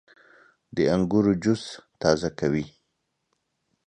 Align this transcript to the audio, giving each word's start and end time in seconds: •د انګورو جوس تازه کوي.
•د 0.75 0.77
انګورو 0.95 1.31
جوس 1.43 1.63
تازه 2.01 2.29
کوي. 2.39 2.65